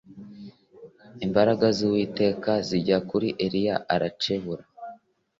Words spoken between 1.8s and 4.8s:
Uwiteka zijya kuri Eliya aracebura